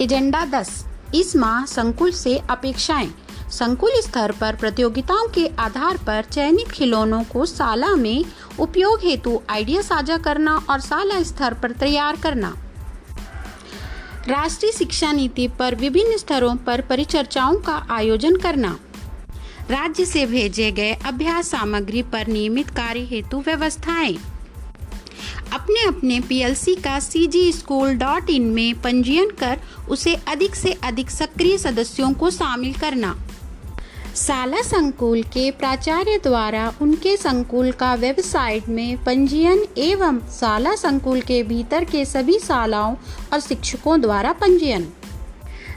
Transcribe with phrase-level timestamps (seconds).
[0.00, 0.70] Agenda 10
[1.14, 3.10] इस माह संकुल से अपेक्षाएँ।
[3.50, 8.24] संकुल स्तर पर प्रतियोगिताओं के आधार पर चयनित खिलौनों को साला में
[8.58, 12.54] उपयोग हेतु आइडिया साझा करना और साला स्तर पर तैयार करना।
[14.28, 18.78] राष्ट्रीय शिक्षा नीति पर विभिन्न स्तरों पर परिचर्चाओं का आयोजन करना।
[19.70, 24.18] राज्य से भेजे गए अभ्यास सामग्री पर नियमित कार्य हेतु व्यवस्थाएँ।
[25.52, 30.72] अपने अपने पीएलसी का सी जी स्कूल डॉट इन में पंजीयन कर उसे अधिक से
[30.72, 33.16] अधिक सक्रिय सदस्यों को शामिल करना।
[34.14, 41.42] साला संकुल के प्राचार्य द्वारा उनके संकुल का वेबसाइट में पंजीयन एवं साला संकुल के
[41.42, 42.96] भीतर के सभी शालाओं
[43.32, 44.88] और शिक्षकों द्वारा पंजीयन।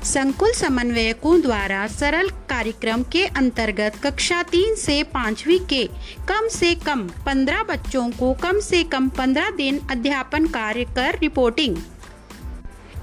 [0.04, 2.30] संकुल समन्वयकों द्वारा सरल
[2.60, 5.84] कार्यक्रम के अंतर्गत कक्षा तीन से पाँचवी के
[6.30, 11.78] कम से कम पंद्रह बच्चों को कम से कम पंद्रह दिन अध्यापन कार्य कर रिपोर्टिंग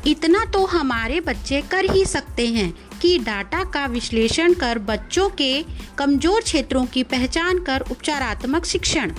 [0.07, 5.51] इतना तो हमारे बच्चे कर ही सकते हैं कि डाटा का विश्लेषण कर बच्चों के
[5.99, 9.13] कमज़ोर क्षेत्रों की पहचान कर उपचारात्मक शिक्षण।